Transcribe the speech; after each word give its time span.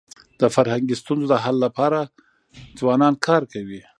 د 0.39 0.41
فرهنګي 0.55 0.95
ستونزو 1.01 1.25
د 1.31 1.35
حل 1.43 1.55
لپاره 1.65 1.99
ځوانان 2.79 3.13
کار 3.27 3.43
کوي. 3.53 3.81